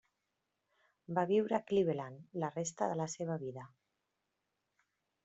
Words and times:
Va 1.19 1.25
viure 1.31 1.55
a 1.57 1.59
Cleveland 1.71 2.39
la 2.45 2.49
resta 2.55 2.87
de 2.93 2.97
la 3.03 3.07
seva 3.17 3.37
vida. 3.45 3.67